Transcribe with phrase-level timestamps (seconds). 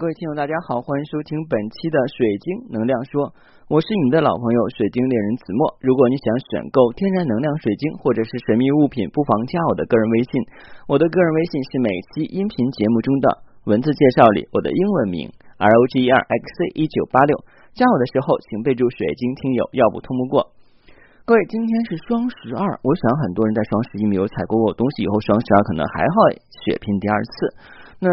[0.00, 3.36] 各位听友，大家好，欢迎收听本期的水晶能量说，
[3.68, 5.76] 我是你们的老朋友水晶猎人子墨。
[5.84, 10.32] 如果你想选购天然能量水晶或者是神秘物品，不妨加我的个人微信，
[10.88, 15.28] 我的个人微信是每期音频节目中的文字介绍里我的英文名
[15.60, 17.36] R O G E R X C 一九八六。
[17.76, 20.56] 加我的时候，请备注水晶听友，要不通不过。
[21.28, 27.52] 各位，今天是双十二，我想很多人在双十一没有采购过东西，以后双十二可能还会血拼第二次。
[28.00, 28.08] 那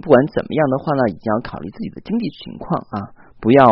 [0.00, 3.10] 不管怎么样的话呢，一定要考虑自己的经济情况啊，
[3.42, 3.66] 不要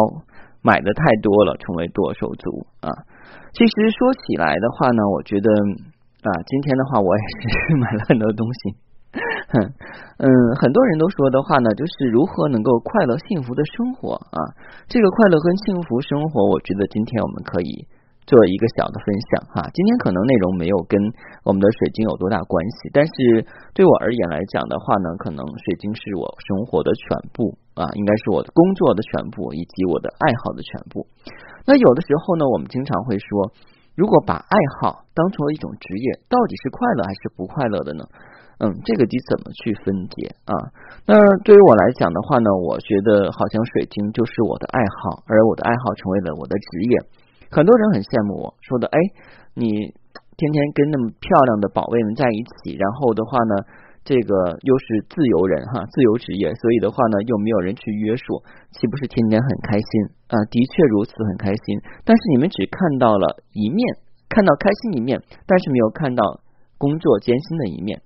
[0.62, 2.90] 买的太多了，成为剁手族啊。
[3.54, 5.48] 其实说起来的话呢，我觉得
[6.26, 8.74] 啊，今天的话我也是 买了很多东西。
[10.18, 10.26] 嗯，
[10.60, 14.38] 很多人都说的话呢，就是如何能够快乐幸福的生活啊。
[14.86, 17.86] 这个快乐跟幸福生活，我觉得今天我们可以。
[18.26, 20.94] 做一个小的分享哈，今天可能内容没有跟
[21.42, 23.42] 我们的水晶有多大关系，但是
[23.74, 31.06] 对我而言来讲的话呢，可能水晶是我生活的全部啊，应该是我的工作的全部，以及我的爱好的全部。
[31.66, 33.50] 那有的时候呢，我们经常会说，
[33.96, 38.04] 如果把爱好当成了一种职业，到底是快乐还是不快乐的呢？
[38.62, 40.52] 嗯，这个你怎么去分解啊？
[41.08, 46.94] 那对于我来讲的话呢，我觉得好像水晶就是我的爱好，而我的爱好成为了我的职业。
[47.50, 48.98] 很多人很羡慕我说的，哎，
[49.58, 49.90] 你
[50.38, 53.54] 天天跟那么漂亮的宝贝们在一起，然后的话呢，
[54.06, 58.40] 这个又是自由人哈，自由职业，所以的话呢，又没有人去约束，
[58.72, 59.90] 岂不是天天很开心
[60.30, 60.38] 啊？
[60.46, 61.66] 的确如此，很开心。
[62.06, 63.82] 但是你们只看到了一面，
[64.30, 66.22] 看到开心一面，但是没有看到
[66.78, 68.00] 工作艰辛的一面。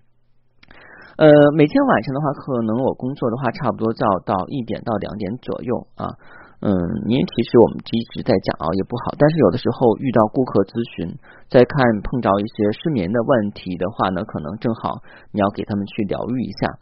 [1.17, 6.17] 呃，每天晚上的话，可能我工作的话，差不多要到一点到两点左右啊。
[6.65, 6.73] 嗯，
[7.05, 11.13] 您其实我们一直在讲熬夜不好，但是有的时候遇到顾客咨询，
[11.53, 14.97] 在看碰着一些失眠的问题的话呢，可能正好
[15.29, 16.73] 你要给他们去疗愈一下。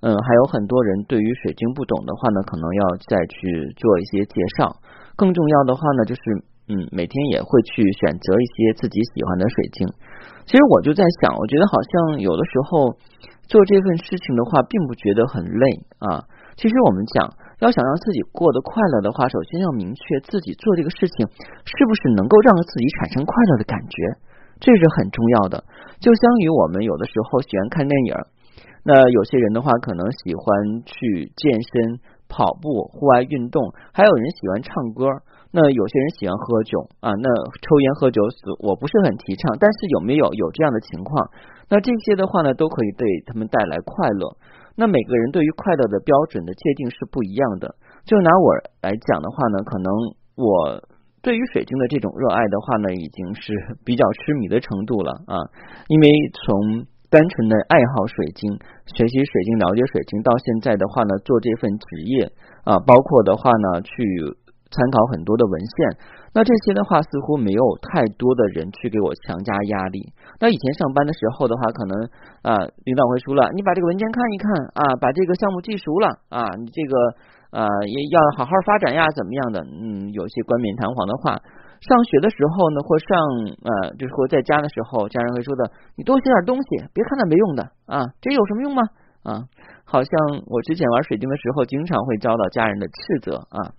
[0.00, 3.36] 嗯，还有很多人对于水晶不懂的话呢，可能要再去
[3.76, 4.72] 做一些介绍。
[5.20, 6.22] 更重要的话呢，就是
[6.72, 9.84] 嗯，每天也会去选择一些自己喜欢的水晶。
[10.48, 12.96] 其实我就在想，我觉得好像有的时候
[13.52, 16.24] 做这份事情的话，并不觉得很累啊。
[16.56, 17.44] 其实我们讲。
[17.60, 21.26] 要想让自己过得快乐的话，首先要明确自己做这个事情
[21.64, 23.96] 是不是能够让自己产生快乐的感觉，
[24.60, 25.64] 这是很重要的。
[25.98, 28.14] 就相当于我们有的时候喜欢看电影，
[28.84, 35.08] 那有些人的话可能喜欢去健身、跑步、户外运动，还有人喜欢唱歌，
[35.50, 37.08] 那有些人喜欢喝酒啊。
[37.16, 37.26] 那
[37.64, 41.30] 抽烟喝酒死，我不是很提倡，但是有没有有这样的情况？
[41.70, 44.36] 那这些的话呢，都可以对他们带来快乐。
[44.76, 47.74] 那每个人对于快乐的标准的界定是不一样的。
[48.04, 49.88] 就拿我来讲的话呢，可能
[50.36, 50.84] 我
[51.22, 53.52] 对于水晶的这种热爱的话呢，已经是
[53.84, 55.40] 比较痴迷的程度了啊。
[55.88, 58.52] 因为从单纯的爱好水晶、
[58.94, 62.30] 学习水晶、了解水晶，到现在的话呢，做这份职业
[62.64, 64.36] 啊，包括的话呢，去。
[64.70, 65.76] 参考很多的文献，
[66.34, 70.12] 那这些的话似乎没有太多的人去给我强加压力。
[70.40, 71.94] 那以前上班的时候的话，可能
[72.42, 76.94] 啊，领导会说了，你把这个文件看一看啊，把这个项目记熟了啊，你这个
[77.50, 79.60] 啊也要好好发展呀，怎么样的？
[79.64, 81.40] 嗯，有些冠冕堂皇的话。
[81.76, 83.06] 上学的时候呢，或上
[83.62, 88.82] 呃，就是或在家的时候，家人会说的，你多学点东西，别看那没用的啊，这有什么用吗？
[89.22, 89.44] 啊，
[89.84, 90.10] 好像
[90.46, 93.76] 我之前玩水晶的时候，经常会遭到家人的斥责啊。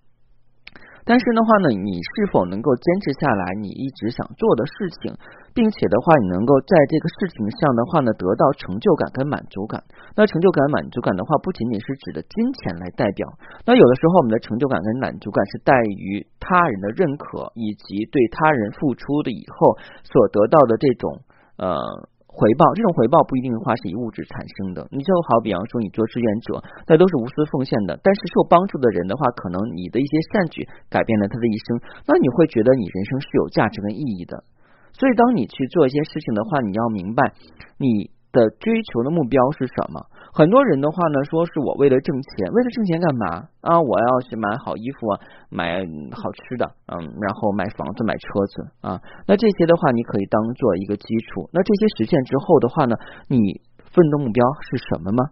[1.08, 5.16] 但是的话呢，你是否能够坚持下来你一直想做的事情，
[5.56, 9.82] 并且的话，你能够在这个事情上的话呢，得到成就感跟满足感。
[10.20, 13.26] 那成就感、满足感的话，不仅仅是指的金钱来代表。
[13.64, 21.24] 那有的时候，我们的成就感跟满足感是在于他人的认可，以及对他人付出的以后所得到的这种
[21.56, 21.80] 呃。
[22.38, 34.46] 回报这种回报不一定的话是以物质产生的，你就好比方说你做志愿者，那都是无私奉献的，但是受帮助的人的话，可能你的一些善举改变了他的一生，那你会觉得你人生是有价值跟意义的。
[34.94, 37.34] 所以当你去做一些事情的话，你要明白
[37.82, 38.14] 你。
[38.32, 40.06] 的追求的目标是什么？
[40.34, 43.26] 很多人的话呢，说是我为了挣钱，为了挣钱干嘛
[43.62, 43.82] 啊？
[43.82, 45.20] 我要去买好衣服啊，
[45.50, 45.80] 买
[46.12, 49.02] 好吃的，嗯，然后买房子、买车子啊。
[49.26, 51.50] 那这些的话，你可以当做一个基础。
[51.52, 52.96] 那这些实现之后的话呢，
[53.28, 55.32] 你奋斗目标是什么吗？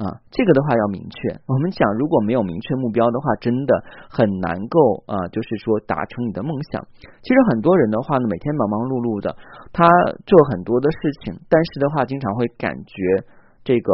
[0.00, 1.36] 啊，这个的话要明确。
[1.44, 6.80] 我们讲，如果没有明确目标的话，真的很难够啊，就是说达成你的梦想。
[7.20, 9.36] 其实很多人的话呢，每天忙忙碌碌的，
[9.76, 9.84] 他
[10.24, 12.96] 做很多的事情，但是的话，经常会感觉
[13.60, 13.92] 这个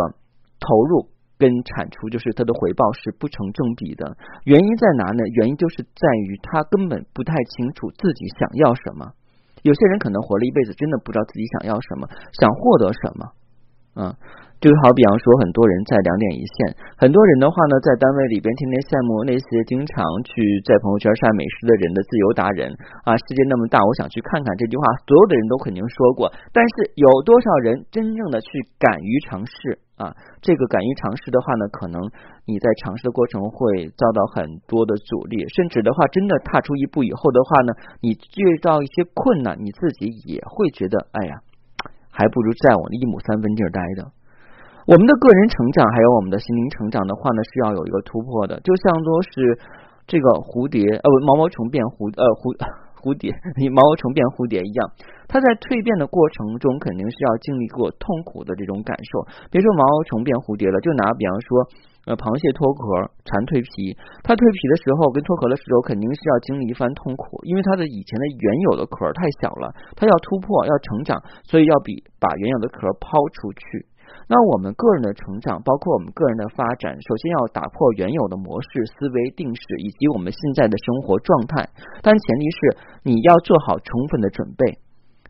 [0.62, 1.11] 投入
[1.43, 4.14] 跟产出，就是他的回报是不成正比的。
[4.47, 5.26] 原因在哪呢？
[5.43, 9.11] 原因就是在于他根本不太清楚自己想要什么。
[9.67, 12.06] 有些人可能活了一辈子，真的不知道自己想要什么，
[12.38, 13.35] 想获得什么。
[13.99, 14.14] 嗯，
[14.56, 20.32] 就好比方说，很多人在两点一线，很多人的话呢，在单位里边天天羡慕那些经常去
[20.64, 22.73] 在朋友圈晒美食的人的自由达人
[23.05, 24.49] 啊，世界那么大，我想去看看。
[24.56, 28.49] 这句话所有的人都肯定说过，但是有多少人真正的去
[28.81, 30.17] 敢于尝试啊？
[30.41, 32.00] 这个敢于尝试的话呢，可能
[32.49, 41.44] 你在尝试的过程会遭到很多的阻力，甚至的话，真的踏出一步以后的话呢，你遇到一些困难，你自己也会觉得，哎呀，
[42.09, 44.15] 还不如在我那一亩三分地儿待着。
[44.87, 48.55] 我们的个人成长，还有我们的心灵成长的话呢，是要有一个突破的。
[48.62, 49.59] 就像说是
[50.06, 52.55] 这个蝴蝶，呃，毛毛虫变蝴，呃，蝴
[53.03, 53.35] 蝴蝶，
[53.75, 54.87] 毛毛虫变蝴蝶一样，
[55.27, 59.27] 它在蜕变的过程中，肯定是要经历过痛苦的这种感受。
[59.50, 61.50] 别说毛毛虫变蝴蝶了，就拿比方说，
[62.06, 63.91] 呃，螃蟹脱壳、蝉蜕皮，
[64.23, 69.67] 它蜕皮的时候跟脱壳的时候，肯定是要经历一番痛苦，因为它的以前的原有的壳太小了，
[69.99, 71.19] 它要突破、要成长，
[71.50, 73.83] 所以要比把原有的壳抛出去。
[74.29, 81.69] 那我们个人的成长，包括我们个人的发展，首先要打破原有的模式、思维定式以及我们现在的生活状态，
[82.03, 84.79] 但前提是你要做好充分的准备。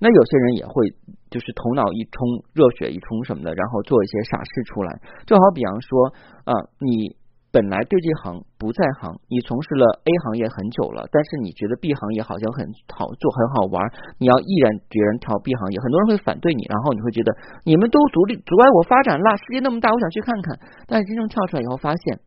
[0.01, 0.93] 那有些人也会
[1.31, 6.13] 就是头脑一冲、热血一冲什么的，然后做一些傻事出来，就好比方说
[6.45, 7.17] 啊，你。
[7.57, 13.81] 本来对这行不在行，你从事了 A 行业很久了，但是你觉得 B 行业好像很好做、很好玩，
[14.21, 17.33] 你要毅然决然跳 B 行业，很多人会反对你，然后你会觉得
[17.65, 20.61] 你们都阻力阻碍我发展了，世界那么大，我想去看看。
[20.85, 22.21] 但是真正跳出来以后，发现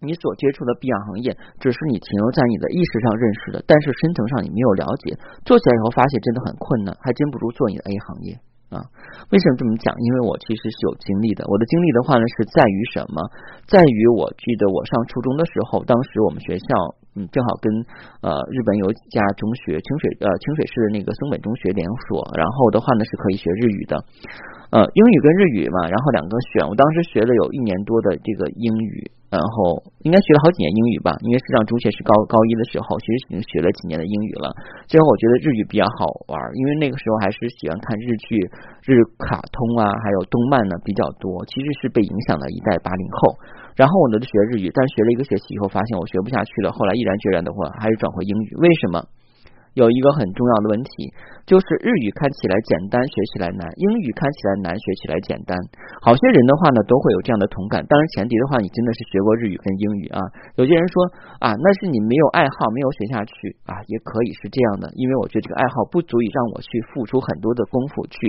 [0.00, 5.12] 你所接触的 B 行业只是你停留在你的意识上认识的，但是深层上你没有了解，
[5.44, 8.40] 做起来以后发现真的很困难，还真不如做你的 A 行业。
[8.72, 8.80] 啊，
[9.30, 9.94] 为什么这么讲？
[10.00, 11.44] 因为我其实是有经历的。
[11.46, 13.20] 我的经历的话呢，是在于什么？
[13.68, 16.66] 在于我记得我上初中的时候，当时我们学校
[17.14, 17.68] 嗯正好跟
[18.24, 23.96] 呃日本有几家中学，清水呃清水市的那个松本中学连锁，然后的话呢是可以学日语的。
[24.72, 34.48] 呃，英语跟日语嘛，然后两个选，我当时学了有一年多的这个英语，然后应该学了好几年英语吧，因为实际上中学是高高一的时候，其实已经学了几年的英语了。
[34.88, 38.40] 最后我觉得日语比较好玩，因为那个时候还是喜欢看日剧、
[38.88, 43.36] 日卡通啊，还有动漫呢比较多，其实是被影响了一代八零后。
[43.76, 48.56] 然后我呢就学日语，但学了一个学期以后，发现我学不下去了，后来毅然决然的话还是转回英语。
[48.56, 49.02] 为什么？
[49.72, 51.08] 有一个很重要的问题，
[51.48, 55.56] 就是日语看起来简单，学起来难；英语看起来难，学起来简单。
[56.04, 57.80] 好些人的话呢，都会有这样的同感。
[57.88, 60.20] 当然，前提的话，你真的是学过日语跟英语啊。
[60.60, 61.08] 有些人说
[61.40, 63.32] 啊，那是你没有爱好，没有学下去
[63.64, 64.92] 啊，也可以是这样的。
[64.92, 68.20] 因为我觉得这个爱好不足以让我去付出很多的功夫去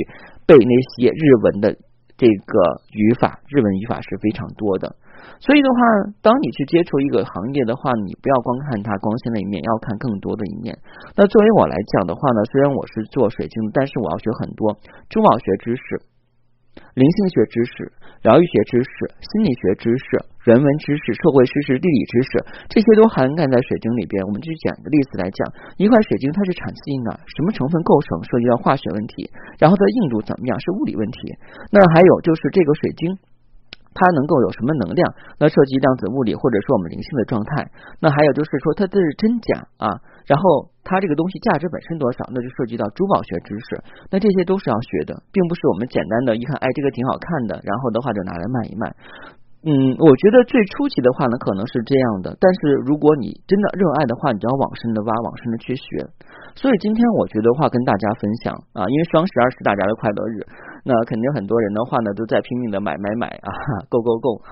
[0.48, 1.75] 背那些日文的
[2.16, 2.56] 这个
[2.95, 4.95] 语法，日文语法是非常多的。
[5.39, 5.77] 所以的话，
[6.21, 10.77] 当你去接触一个行业的话，你不要光看它光鲜的一面，要看更多的一面。
[11.15, 14.77] 那作为我来讲的话呢，虽然我是做水晶，但是我要学很多
[15.09, 15.83] 珠宝学知识、
[16.95, 17.91] 灵性学知识、
[18.23, 18.89] 疗愈学知识、
[19.19, 20.05] 心理学知识、
[20.47, 22.31] 人文知识、社会知识、地理知识，
[22.69, 24.23] 这些都涵盖在水晶里边。
[24.25, 25.39] 我们就举个例子来讲，
[25.77, 27.11] 一块水晶它是产自于哪？
[27.27, 28.23] 什么成分构成？
[28.23, 29.29] 涉及到化学问题，
[29.59, 30.57] 然后它的硬度怎么样？
[30.59, 31.19] 是物理问题。
[31.71, 33.17] 那还有就是这个水晶。
[33.94, 35.01] 它能够有什么能量？
[35.40, 37.72] 那涉及量子物理或者说我们灵性的状态。
[38.01, 39.88] 那还有就是说它这是真假啊，
[40.25, 43.80] 然后它这个东西价值本身多少，那就涉及到珠宝学知识。
[44.10, 48.95] 那这些都是要学的，并不是我们简单的一看，哎，这个挺好看的，然后的话就拿来卖一卖。
[49.63, 52.36] 嗯，我觉得最初级的话呢，可能是这样的。
[52.36, 55.83] 但是如果你真的热爱的话，你就要往深的挖，往深的去学。
[56.56, 60.45] 所以今天我觉得话跟大家分享啊，因为双十二是大家的快乐日，
[60.86, 63.50] 那肯定很多人的话呢都在拼命的买买买啊，
[63.90, 64.50] 购购购哈。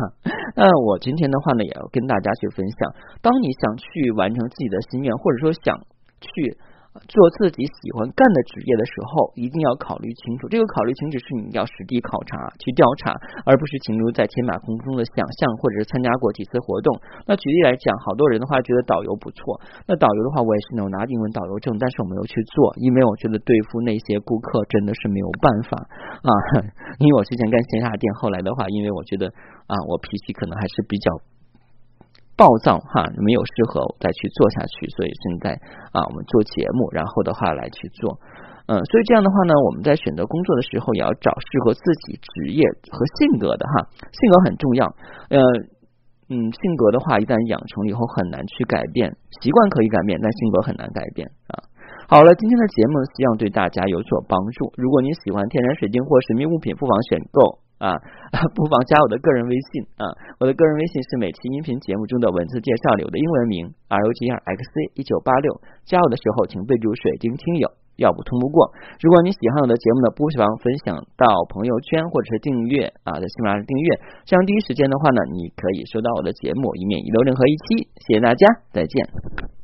[0.56, 5.78] 那我今天的话呢，也要跟大家去分享，当你想去完成自己的心愿，或者说想
[6.20, 6.58] 去。
[7.08, 10.48] 做自己喜欢干的职业的时候，一定要考虑清楚。
[10.52, 13.16] 这个考虑清楚是你要实地考察、去调查，
[13.48, 16.92] 而不是停留在天马空中的想象，或者是参加过几次活动。
[17.26, 19.62] 那举例来讲，好多人的话觉得导游不错。
[19.88, 25.78] 那导游的话，我也是能拿英文导游证，但是我没有去做，因为我觉得对付那些顾客真的是没有办法
[26.28, 26.32] 啊。
[27.00, 29.28] 因为我之前干线下店，后来的话，因为我觉得
[29.68, 31.31] 啊，我脾气可能还是比较。
[32.36, 35.54] 暴躁哈，没有适合再去做下去，所以现在
[35.92, 38.18] 啊，我们做节目，然后的话来去做，
[38.66, 44.86] 嗯，所以这样的话呢，我们在选择工作的时候，也要找适合自己职业和性格的哈，性格很重要，
[45.30, 45.38] 呃，
[46.34, 49.12] 嗯，性格的话一旦养成了以后很难去改变，
[49.44, 51.62] 习惯可以改变，但性格很难改变啊。
[52.08, 54.74] 好了，今天的节目希望对大家有所帮助。
[54.76, 57.60] 如果您喜欢天然水晶或神秘物品，不妨选购。
[57.82, 57.98] 啊，
[58.54, 60.06] 不妨加我的个人微信啊，
[60.38, 65.50] 我的个人微信是每期音频节目中的文字介绍里的英文名 R O G R X C 一九八六，
[65.90, 67.74] 加我的时候请备注水晶听友。
[67.98, 68.72] 要不通不过。
[69.02, 77.90] 如果你喜欢我的节目呢，不妨分享到朋友圈或者是订阅啊，在喜马拉雅订阅，这样第一时间的话呢，你可以收到我的节目，以免遗漏任何一期。
[78.08, 79.61] 谢谢大家，再见。